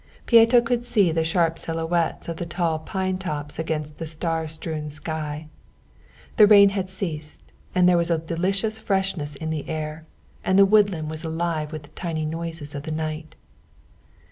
[0.25, 4.89] Pieto could see the sharp silhouettes of the tall pine tops against the star strewn
[4.89, 5.47] sky.
[6.37, 7.43] The rain had ceased,
[7.75, 10.07] and there was a delicious freshness in the air,
[10.43, 13.35] and the woodland was alive with the tiny noises of the night.